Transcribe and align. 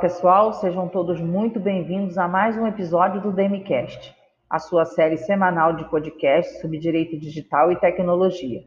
Pessoal, 0.00 0.52
sejam 0.52 0.86
todos 0.86 1.20
muito 1.20 1.58
bem-vindos 1.58 2.16
a 2.16 2.28
mais 2.28 2.56
um 2.56 2.68
episódio 2.68 3.20
do 3.20 3.32
DMCast, 3.32 4.14
a 4.48 4.60
sua 4.60 4.84
série 4.84 5.16
semanal 5.16 5.72
de 5.72 5.84
podcasts 5.90 6.60
sobre 6.60 6.78
direito 6.78 7.18
digital 7.18 7.72
e 7.72 7.76
tecnologia. 7.80 8.62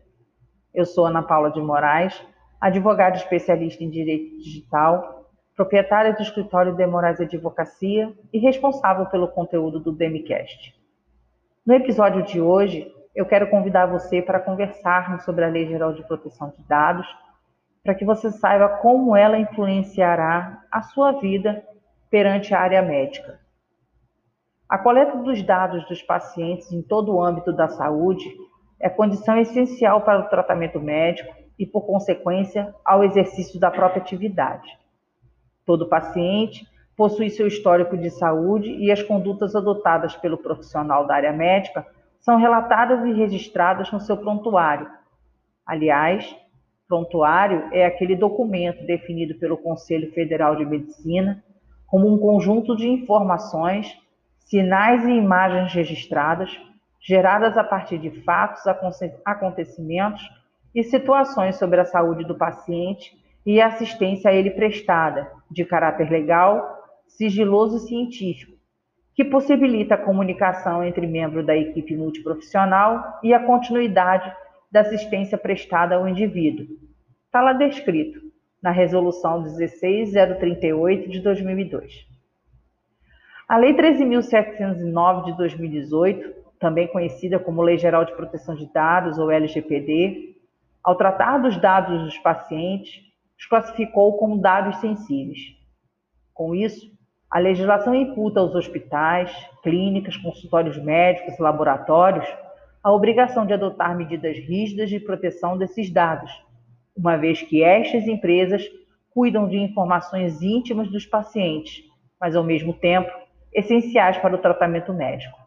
Eu 0.73 0.85
sou 0.85 1.05
Ana 1.05 1.23
Paula 1.23 1.49
de 1.49 1.61
Moraes, 1.61 2.21
advogada 2.59 3.15
especialista 3.15 3.81
em 3.81 3.89
direito 3.89 4.39
digital, 4.39 5.31
proprietária 5.55 6.11
do 6.13 6.21
escritório 6.21 6.75
de 6.75 6.85
Moraes 6.85 7.21
Advocacia 7.21 8.13
e 8.34 8.38
responsável 8.38 9.05
pelo 9.05 9.29
conteúdo 9.29 9.79
do 9.79 9.93
DMCast. 9.93 10.75
No 11.66 11.73
episódio 11.73 12.23
de 12.23 12.41
hoje, 12.41 12.93
eu 13.16 13.25
quero 13.25 13.49
convidar 13.49 13.85
você 13.85 14.21
para 14.21 14.41
conversarmos 14.41 15.23
sobre 15.23 15.45
a 15.45 15.49
Lei 15.49 15.66
Geral 15.66 15.93
de 15.93 16.05
Proteção 16.05 16.53
de 16.57 16.67
Dados 16.67 17.07
para 17.84 17.95
que 17.95 18.05
você 18.05 18.31
saiba 18.31 18.70
como 18.77 19.16
ela 19.16 19.40
influenciará 19.40 20.63
a 20.72 20.81
sua 20.81 21.13
vida 21.13 21.63
perante 22.09 22.53
a 22.53 22.59
área 22.59 22.81
médica. 22.81 23.39
A 24.70 24.77
coleta 24.77 25.17
dos 25.17 25.41
dados 25.44 25.86
dos 25.88 26.02
pacientes 26.02 26.72
em 26.72 26.81
todo 26.81 27.13
o 27.13 27.22
âmbito 27.22 27.52
da 27.52 27.67
saúde 27.67 28.30
é 28.80 28.89
condição 28.89 29.38
essencial 29.38 30.02
para 30.02 30.20
o 30.20 30.30
tratamento 30.30 30.80
médico 30.80 31.34
e, 31.58 31.66
por 31.66 31.81
consequência, 31.86 32.73
ao 32.86 33.03
exercício 33.03 33.59
da 33.59 33.70
própria 33.70 34.02
atividade. 34.02 34.80
Todo 35.66 35.89
paciente 35.89 36.66
possui 36.95 37.30
seu 37.30 37.48
histórico 37.48 37.98
de 37.98 38.09
saúde 38.09 38.70
e 38.70 38.91
as 38.91 39.02
condutas 39.03 39.55
adotadas 39.55 40.16
pelo 40.16 40.38
profissional 40.38 41.05
da 41.05 41.16
área 41.16 41.33
médica 41.33 41.86
são 42.20 42.38
relatadas 42.38 43.03
e 43.05 43.11
registradas 43.14 43.92
no 43.92 44.00
seu 44.00 44.17
prontuário. 44.17 44.88
Aliás, 45.66 46.36
Prontuário 46.92 47.70
é 47.72 47.86
aquele 47.86 48.17
documento 48.17 48.86
definido 48.86 49.36
pelo 49.36 49.58
Conselho 49.58 50.11
Federal 50.11 50.58
de 50.58 50.66
Medicina 50.66 51.42
como 51.88 52.14
um 52.14 52.17
conjunto 52.17 52.75
de 52.75 52.86
informações, 52.86 53.98
sinais 54.39 55.06
e 55.06 55.11
imagens 55.11 55.73
registradas, 55.73 56.52
geradas 57.00 57.58
a 57.58 57.64
partir 57.64 57.98
de 57.98 58.11
fatos, 58.25 58.64
acontecimentos 59.23 60.22
e 60.75 60.83
situações 60.83 61.56
sobre 61.56 61.80
a 61.80 61.86
saúde 61.86 62.25
do 62.25 62.36
paciente 62.36 63.14
e 63.45 63.61
a 63.61 63.67
assistência 63.67 64.30
a 64.30 64.33
ele 64.33 64.52
prestada, 64.52 65.31
de 65.50 65.64
caráter 65.64 66.09
legal, 66.09 66.78
sigiloso 67.08 67.78
e 67.78 67.88
científico, 67.88 68.52
que 69.16 69.23
possibilita 69.23 69.95
a 69.95 70.03
comunicação 70.03 70.83
entre 70.83 71.08
membros 71.08 71.45
da 71.45 71.55
equipe 71.55 71.95
multiprofissional 71.95 73.17
e 73.23 73.33
a 73.33 73.39
continuidade 73.45 74.30
da 74.72 74.81
assistência 74.81 75.38
prestada 75.38 75.95
ao 75.95 76.08
indivíduo. 76.08 76.66
Está 77.25 77.41
lá 77.41 77.53
descrito 77.53 78.22
na 78.61 78.72
Resolução 78.72 79.44
16038 79.44 81.09
de 81.09 81.19
2002. 81.19 82.08
A 83.49 83.58
Lei 83.58 83.73
13.709 83.73 85.25
de 85.25 85.38
2018, 85.38 86.42
também 86.59 86.88
conhecida 86.88 87.38
como 87.38 87.61
Lei 87.61 87.77
Geral 87.77 88.05
de 88.05 88.16
Proteção 88.16 88.55
de 88.55 88.72
Dados, 88.72 89.17
ou 89.17 89.30
LGPD, 89.30 90.38
ao 90.83 90.95
tratar 90.95 91.39
dos 91.39 91.59
dados 91.59 92.02
dos 92.03 92.17
pacientes, 92.19 93.02
os 93.38 93.45
classificou 93.47 94.17
como 94.17 94.39
dados 94.39 94.77
sensíveis. 94.77 95.39
Com 96.33 96.55
isso, 96.55 96.89
a 97.30 97.39
legislação 97.39 97.94
imputa 97.94 98.39
aos 98.39 98.55
hospitais, 98.55 99.31
clínicas, 99.64 100.16
consultórios 100.17 100.77
médicos 100.77 101.38
e 101.38 101.42
laboratórios 101.42 102.27
a 102.83 102.91
obrigação 102.91 103.45
de 103.45 103.53
adotar 103.53 103.95
medidas 103.95 104.37
rígidas 104.37 104.89
de 104.89 104.99
proteção 104.99 105.58
desses 105.58 105.89
dados, 105.89 106.31
uma 106.95 107.15
vez 107.17 107.42
que 107.42 107.64
estas 107.64 108.08
empresas 108.08 108.64
cuidam 109.11 109.47
de 109.47 109.58
informações 109.58 110.42
íntimas 110.42 110.89
dos 110.89 111.05
pacientes, 111.05 111.83
mas 112.20 112.36
ao 112.36 112.43
mesmo 112.43 112.73
tempo 112.73 113.11
essenciais 113.53 114.17
para 114.17 114.36
o 114.36 114.39
tratamento 114.39 114.93
médico. 114.93 115.37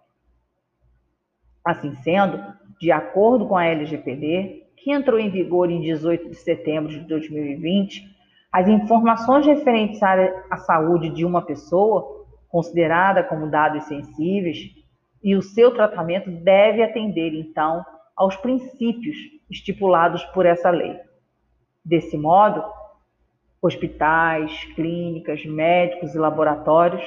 Assim 1.65 1.95
sendo, 1.97 2.41
de 2.79 2.93
acordo 2.93 3.47
com 3.47 3.57
a 3.57 3.65
LGPD, 3.65 4.65
que 4.77 4.93
entrou 4.93 5.19
em 5.19 5.31
vigor 5.31 5.71
em 5.71 5.81
18 5.81 6.29
de 6.29 6.37
setembro 6.37 6.91
de 6.91 7.01
2020, 7.01 8.15
as 8.53 8.69
informações 8.69 9.47
referentes 9.47 10.01
à 10.03 10.57
saúde 10.59 11.09
de 11.11 11.25
uma 11.25 11.43
pessoa, 11.43 12.27
considerada 12.49 13.25
como 13.25 13.51
dados 13.51 13.85
sensíveis, 13.85 14.59
e 15.25 15.35
o 15.35 15.43
seu 15.43 15.73
tratamento 15.73 16.31
deve 16.31 16.83
atender, 16.83 17.33
então, 17.33 17.83
aos 18.15 18.37
princípios 18.37 19.17
estipulados 19.51 20.23
por 20.27 20.45
essa 20.45 20.69
lei. 20.69 21.01
Desse 21.83 22.19
modo, 22.19 22.63
hospitais, 23.61 24.65
clínicas, 24.75 25.45
médicos 25.47 26.15
e 26.15 26.19
laboratórios 26.19 27.03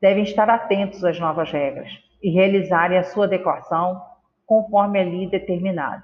devem 0.00 0.22
estar 0.22 0.50
atentos 0.50 1.02
às 1.02 1.18
novas 1.18 1.50
regras 1.50 1.90
e 2.22 2.30
realizarem 2.30 2.98
a 2.98 3.04
sua 3.04 3.24
adequação 3.24 4.02
conforme 4.44 5.00
ali 5.00 5.26
determinado. 5.26 6.02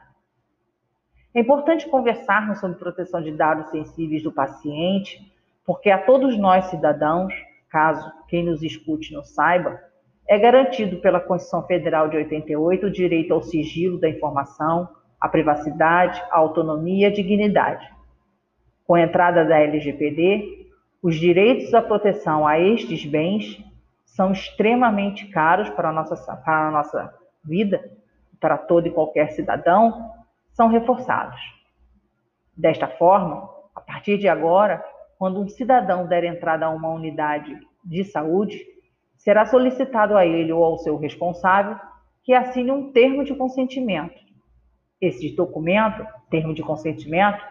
É 1.34 1.40
importante 1.40 1.86
conversarmos 1.86 2.60
sobre 2.60 2.78
proteção 2.78 3.20
de 3.20 3.32
dados 3.32 3.70
sensíveis 3.70 4.22
do 4.22 4.32
paciente, 4.32 5.30
porque 5.66 5.90
a 5.90 5.98
todos 5.98 6.38
nós 6.38 6.64
cidadãos, 6.66 7.34
caso 7.68 8.10
quem 8.26 8.42
nos 8.42 8.62
escute 8.62 9.12
não 9.12 9.22
saiba, 9.22 9.78
é 10.28 10.38
garantido 10.38 10.98
pela 10.98 11.18
Constituição 11.18 11.66
Federal 11.66 12.08
de 12.08 12.18
88 12.18 12.86
o 12.86 12.90
direito 12.90 13.32
ao 13.32 13.42
sigilo 13.42 13.98
da 13.98 14.10
informação, 14.10 14.86
à 15.18 15.26
privacidade, 15.26 16.22
à 16.30 16.36
autonomia 16.36 17.08
e 17.08 17.10
à 17.10 17.14
dignidade. 17.14 17.88
Com 18.86 18.94
a 18.94 19.00
entrada 19.00 19.44
da 19.44 19.58
LGPD, 19.58 20.66
os 21.02 21.16
direitos 21.16 21.72
à 21.72 21.80
proteção 21.80 22.46
a 22.46 22.60
estes 22.60 23.06
bens 23.06 23.64
são 24.04 24.32
extremamente 24.32 25.26
caros 25.28 25.70
para 25.70 25.88
a 25.88 25.92
nossa, 25.92 26.14
para 26.36 26.68
a 26.68 26.70
nossa 26.70 27.14
vida, 27.42 27.90
para 28.38 28.58
todo 28.58 28.86
e 28.86 28.90
qualquer 28.90 29.30
cidadão, 29.30 30.10
são 30.50 30.68
reforçados. 30.68 31.40
Desta 32.54 32.86
forma, 32.86 33.48
a 33.74 33.80
partir 33.80 34.18
de 34.18 34.28
agora, 34.28 34.84
quando 35.18 35.40
um 35.40 35.48
cidadão 35.48 36.06
der 36.06 36.24
entrada 36.24 36.66
a 36.66 36.70
uma 36.70 36.90
unidade 36.90 37.56
de 37.84 38.04
saúde, 38.04 38.60
será 39.18 39.44
solicitado 39.44 40.16
a 40.16 40.24
ele 40.24 40.52
ou 40.52 40.64
ao 40.64 40.78
seu 40.78 40.96
responsável 40.96 41.76
que 42.24 42.32
assine 42.32 42.70
um 42.70 42.92
termo 42.92 43.24
de 43.24 43.34
consentimento. 43.34 44.14
Esse 45.00 45.34
documento, 45.34 46.06
termo 46.30 46.54
de 46.54 46.62
consentimento, 46.62 47.44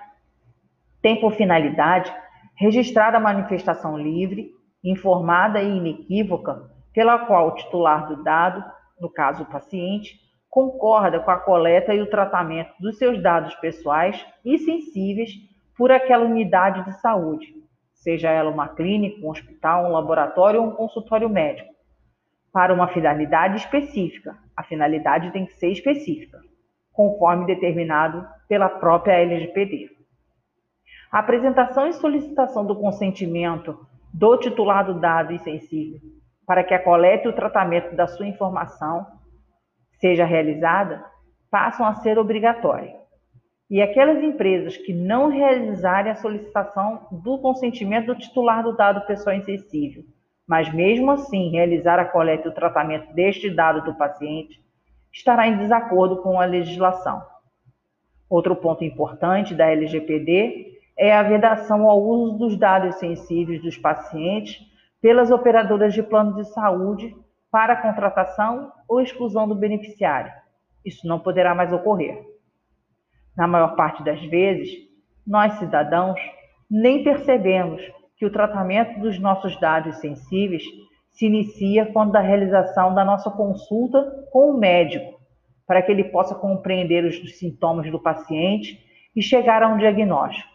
tem 1.01 1.19
por 1.22 1.33
finalidade 1.33 2.13
registrar 2.55 3.13
a 3.13 3.19
manifestação 3.19 3.97
livre, 3.97 4.51
informada 4.83 5.61
e 5.61 5.78
inequívoca 5.78 6.72
pela 6.94 7.19
qual 7.25 7.50
o 7.50 7.55
titular 7.55 8.07
do 8.07 8.23
dado, 8.23 8.63
no 8.99 9.09
caso 9.09 9.44
o 9.44 9.45
paciente, 9.45 10.19
concorda 10.49 11.19
com 11.19 11.29
a 11.29 11.38
coleta 11.38 11.94
e 11.94 12.01
o 12.01 12.09
tratamento 12.09 12.72
dos 12.79 12.97
seus 12.97 13.22
dados 13.22 13.53
pessoais 13.55 14.25
e 14.44 14.57
sensíveis 14.57 15.31
por 15.78 15.91
aquela 15.91 16.25
unidade 16.25 16.84
de 16.85 16.99
saúde, 16.99 17.53
seja 17.97 18.30
ela 18.30 18.50
uma 18.50 18.69
clínica, 18.69 19.25
um 19.25 19.30
hospital, 19.30 19.85
um 19.85 19.91
laboratório 19.91 20.62
ou 20.62 20.68
um 20.68 20.75
consultório 20.75 21.30
médico, 21.30 21.74
para 22.52 22.74
uma 22.74 22.88
finalidade 22.88 23.58
específica. 23.58 24.38
A 24.56 24.63
finalidade 24.63 25.31
tem 25.31 25.46
que 25.46 25.53
ser 25.53 25.69
específica, 25.69 26.40
conforme 26.91 27.46
determinado 27.46 28.28
pela 28.47 28.69
própria 28.69 29.13
LGPD. 29.13 29.90
A 31.12 31.19
apresentação 31.19 31.88
e 31.88 31.94
solicitação 31.94 32.66
do 32.66 32.75
consentimento 32.75 33.80
do 34.14 34.38
titular 34.38 34.85
do 34.85 35.00
dado 35.00 35.34
e 35.34 35.40
sensível 35.40 36.00
para 36.47 36.64
que 36.64 36.73
a 36.73 36.82
coleta 36.82 37.28
e 37.28 37.29
o 37.29 37.35
tratamento 37.35 37.93
da 37.93 38.08
sua 38.08 38.26
informação 38.26 39.05
seja 40.00 40.23
realizada 40.23 41.03
passam 41.52 41.85
a 41.85 41.96
ser 41.96 42.17
obrigatórias. 42.17 42.96
E 43.69 43.81
aquelas 43.81 44.23
empresas 44.23 44.78
que 44.78 44.93
não 44.93 45.28
realizarem 45.28 46.11
a 46.11 46.16
solicitação 46.16 47.05
do 47.11 47.37
consentimento 47.40 48.08
do 48.08 48.16
titular 48.16 48.64
do 48.64 48.75
dado 48.75 49.05
pessoal 49.05 49.35
insensível, 49.35 50.03
mas 50.47 50.73
mesmo 50.73 51.11
assim 51.11 51.49
realizar 51.49 51.99
a 51.99 52.05
coleta 52.05 52.47
e 52.47 52.52
o 52.52 52.53
tratamento 52.53 53.14
deste 53.14 53.49
dado 53.49 53.84
do 53.84 53.96
paciente, 53.96 54.64
estará 55.11 55.47
em 55.47 55.58
desacordo 55.58 56.22
com 56.22 56.40
a 56.40 56.46
legislação. 56.46 57.22
Outro 58.29 58.55
ponto 58.55 58.85
importante 58.85 59.53
da 59.53 59.69
LGPD 59.69 60.79
é 60.97 61.14
a 61.14 61.23
vedação 61.23 61.90
ao 61.90 62.02
uso 62.02 62.37
dos 62.37 62.58
dados 62.58 62.96
sensíveis 62.96 63.61
dos 63.61 63.78
pacientes 63.78 64.59
pelas 65.02 65.29
operadoras 65.29 65.93
de 65.93 66.02
plano 66.02 66.35
de 66.35 66.46
saúde 66.46 67.14
para 67.52 67.75
contratação 67.75 68.72
ou 68.87 69.02
exclusão 69.02 69.47
do 69.47 69.55
beneficiário. 69.55 70.31
Isso 70.85 71.05
não 71.05 71.19
poderá 71.19 71.53
mais 71.53 71.73
ocorrer. 71.73 72.36
Na 73.37 73.45
maior 73.47 73.75
parte 73.75 74.03
das 74.03 74.19
vezes, 74.25 74.69
nós 75.25 75.53
cidadãos 75.59 76.19
nem 76.69 77.03
percebemos 77.03 77.81
que 78.17 78.25
o 78.25 78.31
tratamento 78.31 78.99
dos 78.99 79.19
nossos 79.19 79.59
dados 79.59 79.97
sensíveis 79.97 80.63
se 81.11 81.28
inicia 81.28 81.85
quando 81.93 82.11
da 82.11 82.19
realização 82.19 82.95
da 82.95 83.05
nossa 83.05 83.29
consulta 83.29 84.03
com 84.31 84.51
o 84.51 84.57
médico, 84.57 85.19
para 85.67 85.81
que 85.84 85.91
ele 85.91 86.05
possa 86.05 86.34
compreender 86.34 87.05
os 87.05 87.37
sintomas 87.37 87.91
do 87.91 87.99
paciente 87.99 88.79
e 89.16 89.22
chegar 89.22 89.61
a 89.61 89.67
um 89.67 89.78
diagnóstico. 89.78 90.49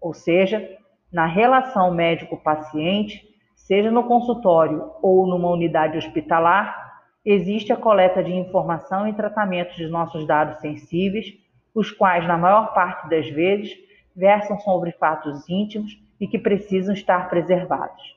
Ou 0.00 0.14
seja, 0.14 0.68
na 1.12 1.26
relação 1.26 1.92
médico-paciente, 1.92 3.22
seja 3.56 3.90
no 3.90 4.04
consultório 4.04 4.90
ou 5.02 5.26
numa 5.26 5.50
unidade 5.50 5.98
hospitalar, 5.98 6.76
existe 7.24 7.72
a 7.72 7.76
coleta 7.76 8.22
de 8.22 8.32
informação 8.32 9.08
e 9.08 9.14
tratamento 9.14 9.74
de 9.74 9.86
nossos 9.88 10.26
dados 10.26 10.60
sensíveis, 10.60 11.26
os 11.74 11.90
quais, 11.90 12.26
na 12.26 12.38
maior 12.38 12.72
parte 12.72 13.08
das 13.08 13.28
vezes, 13.28 13.74
versam 14.14 14.58
sobre 14.60 14.92
fatos 14.92 15.48
íntimos 15.48 15.98
e 16.20 16.28
que 16.28 16.38
precisam 16.38 16.94
estar 16.94 17.28
preservados. 17.28 18.16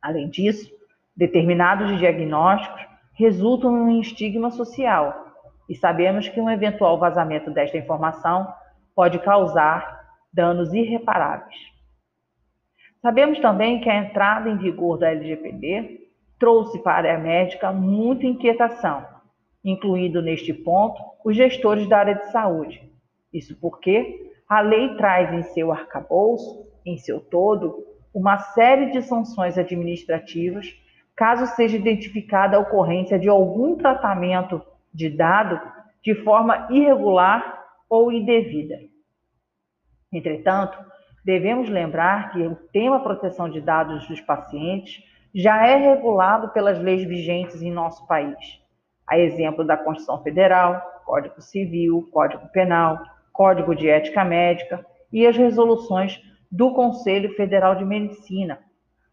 Além 0.00 0.28
disso, 0.28 0.70
determinados 1.16 1.98
diagnósticos 1.98 2.86
resultam 3.14 3.76
em 3.76 3.96
um 3.96 4.00
estigma 4.00 4.50
social 4.50 5.26
e 5.68 5.74
sabemos 5.74 6.28
que 6.28 6.40
um 6.40 6.50
eventual 6.50 6.98
vazamento 6.98 7.50
desta 7.50 7.76
informação 7.76 8.52
pode 8.94 9.18
causar 9.18 10.00
danos 10.32 10.72
irreparáveis. 10.72 11.54
Sabemos 13.02 13.38
também 13.40 13.80
que 13.80 13.88
a 13.88 13.96
entrada 13.96 14.48
em 14.48 14.56
vigor 14.56 14.98
da 14.98 15.10
LGPD 15.10 16.08
trouxe 16.38 16.82
para 16.82 17.14
a 17.14 17.18
médica 17.18 17.72
muita 17.72 18.26
inquietação, 18.26 19.06
incluindo 19.64 20.22
neste 20.22 20.52
ponto 20.52 21.00
os 21.24 21.36
gestores 21.36 21.88
da 21.88 21.98
área 21.98 22.14
de 22.14 22.30
saúde. 22.30 22.90
Isso 23.32 23.56
porque 23.60 24.32
a 24.48 24.60
lei 24.60 24.96
traz 24.96 25.32
em 25.32 25.42
seu 25.42 25.70
arcabouço, 25.70 26.66
em 26.84 26.96
seu 26.96 27.20
todo, 27.20 27.86
uma 28.12 28.38
série 28.38 28.90
de 28.90 29.02
sanções 29.02 29.56
administrativas 29.56 30.74
caso 31.14 31.46
seja 31.54 31.76
identificada 31.76 32.56
a 32.56 32.60
ocorrência 32.60 33.18
de 33.18 33.28
algum 33.28 33.76
tratamento 33.76 34.62
de 34.92 35.08
dado 35.10 35.60
de 36.02 36.14
forma 36.24 36.66
irregular 36.70 37.62
ou 37.88 38.10
indevida. 38.10 38.78
Entretanto, 40.12 40.78
devemos 41.24 41.68
lembrar 41.68 42.32
que 42.32 42.40
o 42.40 42.56
tema 42.72 43.00
proteção 43.00 43.48
de 43.48 43.60
dados 43.60 44.08
dos 44.08 44.20
pacientes 44.20 45.04
já 45.34 45.66
é 45.66 45.76
regulado 45.76 46.48
pelas 46.48 46.80
leis 46.80 47.04
vigentes 47.04 47.62
em 47.62 47.70
nosso 47.70 48.06
país, 48.06 48.59
a 49.10 49.18
exemplo 49.18 49.64
da 49.64 49.76
Constituição 49.76 50.22
Federal, 50.22 50.80
Código 51.04 51.40
Civil, 51.40 52.08
Código 52.12 52.46
Penal, 52.52 53.02
Código 53.32 53.74
de 53.74 53.88
Ética 53.88 54.24
Médica 54.24 54.86
e 55.12 55.26
as 55.26 55.36
resoluções 55.36 56.22
do 56.50 56.72
Conselho 56.72 57.34
Federal 57.34 57.74
de 57.74 57.84
Medicina, 57.84 58.60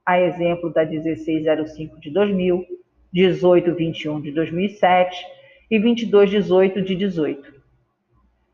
a 0.05 0.19
exemplo 0.19 0.71
da 0.71 0.85
1605 0.85 1.99
de 1.99 2.11
2000, 2.11 2.63
1821 3.11 4.21
de 4.21 4.31
2007 4.31 5.25
e 5.71 5.79
2218 5.79 6.81
de 6.83 6.95
18. 6.95 7.53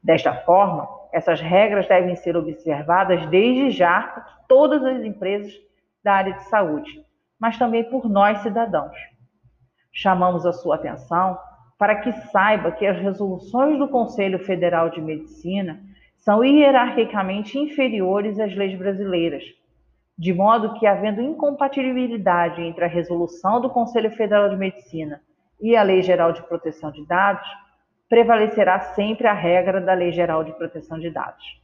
Desta 0.01 0.33
forma, 0.33 0.87
essas 1.11 1.41
regras 1.41 1.87
devem 1.87 2.15
ser 2.15 2.37
observadas 2.37 3.25
desde 3.27 3.69
já 3.71 4.01
por 4.01 4.23
todas 4.47 4.83
as 4.83 5.03
empresas 5.03 5.53
da 6.01 6.13
área 6.13 6.33
de 6.33 6.43
saúde, 6.45 7.05
mas 7.37 7.57
também 7.57 7.83
por 7.83 8.09
nós 8.09 8.39
cidadãos. 8.39 9.12
Chamamos 9.93 10.45
a 10.45 10.51
sua 10.51 10.75
atenção 10.75 11.37
para 11.77 11.95
que 11.97 12.11
saiba 12.31 12.71
que 12.71 12.85
as 12.85 12.97
resoluções 12.99 13.77
do 13.77 13.87
Conselho 13.87 14.39
Federal 14.39 14.89
de 14.89 14.99
Medicina 14.99 15.79
são 16.17 16.43
hierarquicamente 16.43 17.59
inferiores 17.59 18.39
às 18.39 18.55
leis 18.55 18.77
brasileiras, 18.77 19.43
de 20.17 20.33
modo 20.33 20.73
que, 20.79 20.87
havendo 20.87 21.21
incompatibilidade 21.21 22.61
entre 22.61 22.85
a 22.85 22.87
resolução 22.87 23.61
do 23.61 23.69
Conselho 23.69 24.09
Federal 24.11 24.49
de 24.49 24.55
Medicina 24.55 25.21
e 25.61 25.75
a 25.75 25.83
Lei 25.83 26.01
Geral 26.01 26.31
de 26.31 26.41
Proteção 26.43 26.91
de 26.91 27.05
Dados, 27.05 27.47
prevalecerá 28.09 28.79
sempre 28.79 29.27
a 29.27 29.33
regra 29.33 29.81
da 29.81 29.93
Lei 29.93 30.11
Geral 30.11 30.43
de 30.43 30.53
Proteção 30.53 30.97
de 30.97 31.09
Dados. 31.09 31.61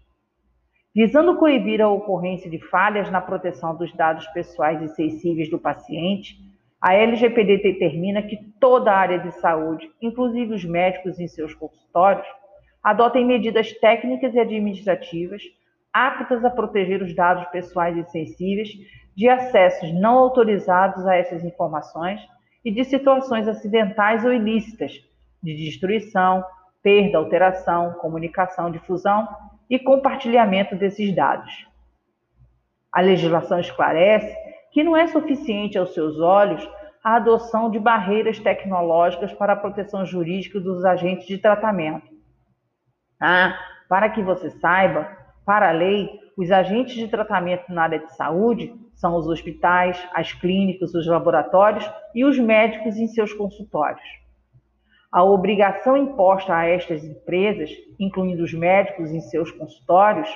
Visando 0.93 1.37
coibir 1.37 1.81
a 1.81 1.87
ocorrência 1.87 2.49
de 2.49 2.59
falhas 2.59 3.09
na 3.09 3.21
proteção 3.21 3.75
dos 3.75 3.93
dados 3.93 4.27
pessoais 4.27 4.81
e 4.81 4.87
sensíveis 4.89 5.49
do 5.49 5.59
paciente, 5.59 6.48
a 6.81 6.93
LGPD 6.93 7.57
determina 7.57 8.21
que 8.21 8.37
toda 8.59 8.91
a 8.91 8.97
área 8.97 9.19
de 9.19 9.31
saúde, 9.39 9.89
inclusive 10.01 10.53
os 10.53 10.63
médicos 10.63 11.19
em 11.19 11.27
seus 11.27 11.53
consultórios, 11.53 12.25
adotem 12.81 13.25
medidas 13.25 13.71
técnicas 13.79 14.33
e 14.33 14.39
administrativas 14.39 15.41
aptas 15.93 16.45
a 16.45 16.49
proteger 16.49 17.01
os 17.01 17.13
dados 17.15 17.45
pessoais 17.49 17.97
e 17.97 18.03
sensíveis 18.11 18.69
de 19.15 19.27
acessos 19.27 19.91
não 19.93 20.17
autorizados 20.17 21.05
a 21.05 21.15
essas 21.15 21.43
informações 21.43 22.21
e 22.63 22.71
de 22.71 22.85
situações 22.85 23.47
acidentais 23.47 24.23
ou 24.23 24.31
ilícitas 24.31 24.93
de 25.43 25.55
destruição, 25.55 26.43
perda, 26.81 27.17
alteração, 27.17 27.93
comunicação, 27.95 28.71
difusão 28.71 29.27
e 29.69 29.77
compartilhamento 29.77 30.75
desses 30.75 31.13
dados. 31.13 31.67
A 32.91 33.01
legislação 33.01 33.59
esclarece 33.59 34.35
que 34.71 34.83
não 34.83 34.95
é 34.95 35.07
suficiente 35.07 35.77
aos 35.77 35.93
seus 35.93 36.19
olhos 36.19 36.67
a 37.03 37.15
adoção 37.15 37.69
de 37.69 37.79
barreiras 37.79 38.39
tecnológicas 38.39 39.33
para 39.33 39.53
a 39.53 39.55
proteção 39.55 40.05
jurídica 40.05 40.59
dos 40.59 40.83
agentes 40.83 41.25
de 41.27 41.37
tratamento. 41.37 42.07
Ah, 43.19 43.57
para 43.87 44.09
que 44.09 44.21
você 44.21 44.49
saiba, 44.49 45.09
para 45.45 45.69
a 45.69 45.71
lei, 45.71 46.09
os 46.37 46.51
agentes 46.51 46.93
de 46.93 47.07
tratamento 47.07 47.71
na 47.73 47.83
área 47.83 47.99
de 47.99 48.15
saúde 48.15 48.73
são 48.93 49.15
os 49.15 49.27
hospitais, 49.27 50.01
as 50.13 50.33
clínicas, 50.33 50.93
os 50.93 51.07
laboratórios 51.07 51.89
e 52.13 52.23
os 52.23 52.37
médicos 52.37 52.97
em 52.97 53.07
seus 53.07 53.33
consultórios. 53.33 54.03
A 55.11 55.23
obrigação 55.23 55.97
imposta 55.97 56.53
a 56.55 56.65
estas 56.65 57.03
empresas, 57.03 57.71
incluindo 57.99 58.43
os 58.43 58.53
médicos 58.53 59.11
em 59.11 59.21
seus 59.21 59.51
consultórios, 59.51 60.29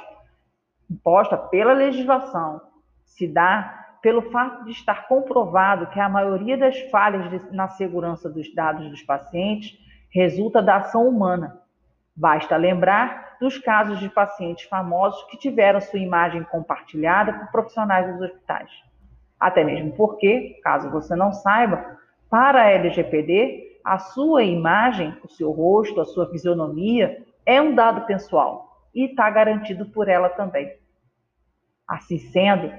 imposta 0.90 1.38
pela 1.38 1.74
legislação, 1.74 2.60
se 3.06 3.28
dá 3.28 3.83
pelo 4.04 4.22
fato 4.32 4.66
de 4.66 4.72
estar 4.72 5.08
comprovado 5.08 5.88
que 5.88 6.00
a 6.00 6.10
maioria 6.10 6.58
das 6.58 6.78
falhas 6.92 7.30
de, 7.30 7.56
na 7.56 7.70
segurança 7.70 8.30
dos 8.30 8.54
dados 8.54 8.90
dos 8.90 9.02
pacientes 9.02 9.80
resulta 10.14 10.62
da 10.62 10.76
ação 10.76 11.08
humana. 11.08 11.62
Basta 12.14 12.58
lembrar 12.58 13.38
dos 13.40 13.58
casos 13.58 14.02
de 14.02 14.10
pacientes 14.10 14.66
famosos 14.66 15.24
que 15.30 15.38
tiveram 15.38 15.80
sua 15.80 16.00
imagem 16.00 16.44
compartilhada 16.44 17.32
por 17.32 17.48
profissionais 17.48 18.12
dos 18.12 18.22
hospitais. 18.22 18.70
Até 19.40 19.64
mesmo 19.64 19.94
porque, 19.94 20.60
caso 20.62 20.92
você 20.92 21.16
não 21.16 21.32
saiba, 21.32 21.98
para 22.30 22.64
a 22.64 22.70
LGPD, 22.72 23.80
a 23.86 24.00
sua 24.00 24.44
imagem, 24.44 25.18
o 25.24 25.30
seu 25.30 25.50
rosto, 25.52 26.02
a 26.02 26.06
sua 26.06 26.30
fisionomia 26.30 27.24
é 27.46 27.62
um 27.62 27.74
dado 27.74 28.06
pessoal 28.06 28.82
e 28.94 29.06
está 29.06 29.30
garantido 29.30 29.86
por 29.86 30.10
ela 30.10 30.28
também. 30.28 30.76
Assim 31.88 32.18
sendo, 32.18 32.70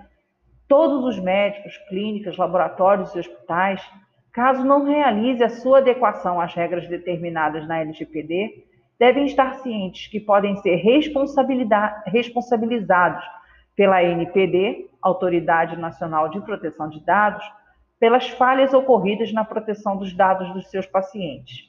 todos 0.69 1.05
os 1.05 1.19
médicos, 1.19 1.77
clínicas, 1.89 2.37
laboratórios 2.37 3.13
e 3.15 3.19
hospitais, 3.19 3.83
caso 4.33 4.65
não 4.65 4.85
realize 4.85 5.43
a 5.43 5.49
sua 5.49 5.79
adequação 5.79 6.41
às 6.41 6.55
regras 6.55 6.87
determinadas 6.89 7.67
na 7.69 7.81
LGPD, 7.81 8.65
devem 8.99 9.27
estar 9.27 9.55
cientes 9.57 10.07
que 10.09 10.21
podem 10.21 10.57
ser 10.57 10.77
responsabilizados 10.77 13.25
pela 13.77 14.03
NPD, 14.03 14.89
Autoridade 15.03 15.77
Nacional 15.77 16.29
de 16.29 16.41
Proteção 16.41 16.89
de 16.89 17.05
Dados, 17.05 17.45
pelas 17.99 18.29
falhas 18.31 18.73
ocorridas 18.73 19.33
na 19.33 19.45
proteção 19.45 19.97
dos 19.97 20.15
dados 20.15 20.53
dos 20.53 20.71
seus 20.71 20.87
pacientes. 20.87 21.69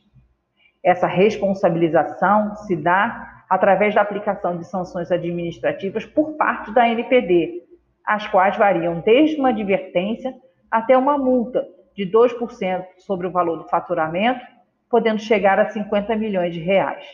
Essa 0.84 1.08
responsabilização 1.08 2.56
se 2.58 2.76
dá 2.76 3.44
através 3.50 3.96
da 3.96 4.02
aplicação 4.02 4.58
de 4.58 4.66
sanções 4.66 5.12
administrativas 5.12 6.06
por 6.06 6.34
parte 6.34 6.72
da 6.74 6.88
NPD, 6.88 7.65
as 8.06 8.28
quais 8.28 8.58
variam 8.58 9.00
desde 9.02 9.38
uma 9.38 9.50
advertência 9.50 10.34
até 10.70 10.98
uma 10.98 11.18
multa 11.18 11.66
de 11.96 12.06
2% 12.06 12.86
sobre 13.00 13.28
o 13.28 13.32
valor 13.32 13.58
do 13.58 13.70
faturamento, 13.70 14.46
podendo 14.90 15.20
chegar 15.20 15.60
a 15.60 15.70
50 15.70 16.16
milhões 16.16 16.54
de 16.54 16.60
reais. 16.60 17.06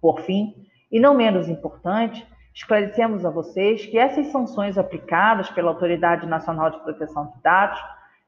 Por 0.00 0.20
fim, 0.20 0.54
e 0.90 1.00
não 1.00 1.14
menos 1.14 1.48
importante, 1.48 2.26
Esclarecemos 2.54 3.24
a 3.24 3.30
vocês 3.30 3.84
que 3.84 3.98
essas 3.98 4.28
sanções 4.28 4.78
aplicadas 4.78 5.50
pela 5.50 5.72
Autoridade 5.72 6.24
Nacional 6.24 6.70
de 6.70 6.78
Proteção 6.78 7.26
de 7.26 7.42
Dados 7.42 7.80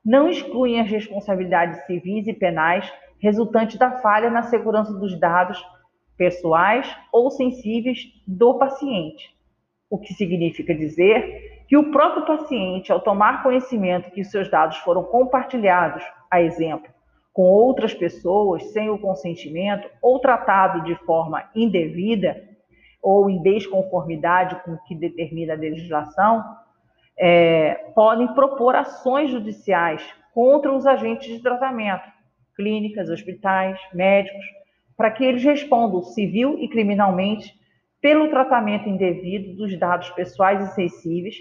não 0.04 0.28
excluem 0.28 0.80
as 0.80 0.90
responsabilidades 0.90 1.86
civis 1.86 2.26
e 2.26 2.32
penais 2.32 2.92
resultantes 3.20 3.78
da 3.78 3.98
falha 3.98 4.28
na 4.28 4.42
segurança 4.42 4.92
dos 4.92 5.18
dados 5.18 5.64
pessoais 6.16 6.92
ou 7.12 7.30
sensíveis 7.30 8.00
do 8.26 8.58
paciente. 8.58 9.35
O 9.88 9.98
que 9.98 10.14
significa 10.14 10.74
dizer 10.74 11.64
que 11.68 11.76
o 11.76 11.90
próprio 11.90 12.24
paciente, 12.24 12.92
ao 12.92 13.00
tomar 13.00 13.42
conhecimento 13.42 14.10
que 14.10 14.24
seus 14.24 14.50
dados 14.50 14.76
foram 14.78 15.04
compartilhados, 15.04 16.02
a 16.30 16.40
exemplo, 16.40 16.90
com 17.32 17.42
outras 17.42 17.92
pessoas 17.92 18.72
sem 18.72 18.88
o 18.88 18.98
consentimento 18.98 19.88
ou 20.00 20.18
tratado 20.18 20.82
de 20.84 20.94
forma 21.04 21.48
indevida, 21.54 22.42
ou 23.02 23.30
em 23.30 23.40
desconformidade 23.40 24.60
com 24.64 24.72
o 24.72 24.82
que 24.84 24.94
determina 24.94 25.52
a 25.52 25.56
legislação, 25.56 26.42
é, 27.18 27.74
podem 27.94 28.26
propor 28.34 28.74
ações 28.74 29.30
judiciais 29.30 30.02
contra 30.34 30.72
os 30.72 30.86
agentes 30.86 31.28
de 31.28 31.40
tratamento, 31.40 32.04
clínicas, 32.56 33.08
hospitais, 33.08 33.78
médicos, 33.94 34.44
para 34.96 35.10
que 35.10 35.24
eles 35.24 35.44
respondam 35.44 36.02
civil 36.02 36.58
e 36.58 36.68
criminalmente 36.68 37.54
pelo 38.00 38.28
tratamento 38.30 38.88
indevido 38.88 39.56
dos 39.56 39.78
dados 39.78 40.10
pessoais 40.10 40.60
e 40.70 40.74
sensíveis, 40.74 41.36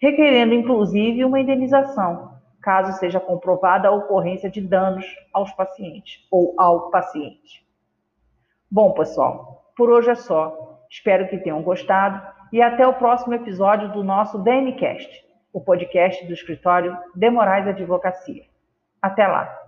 requerendo 0.00 0.54
inclusive 0.54 1.24
uma 1.24 1.40
indenização, 1.40 2.36
caso 2.62 2.98
seja 2.98 3.20
comprovada 3.20 3.88
a 3.88 3.92
ocorrência 3.92 4.50
de 4.50 4.60
danos 4.60 5.06
aos 5.32 5.52
pacientes 5.52 6.26
ou 6.30 6.54
ao 6.58 6.90
paciente. 6.90 7.66
Bom, 8.70 8.92
pessoal, 8.92 9.72
por 9.76 9.90
hoje 9.90 10.10
é 10.10 10.14
só. 10.14 10.84
Espero 10.90 11.28
que 11.28 11.38
tenham 11.38 11.62
gostado 11.62 12.20
e 12.52 12.62
até 12.62 12.86
o 12.86 12.94
próximo 12.94 13.34
episódio 13.34 13.92
do 13.92 14.02
nosso 14.02 14.38
DMCast, 14.42 15.24
o 15.52 15.60
podcast 15.60 16.26
do 16.26 16.32
escritório 16.32 16.96
de 17.14 17.30
Moraes 17.30 17.66
Advocacia. 17.66 18.44
Até 19.02 19.26
lá! 19.26 19.65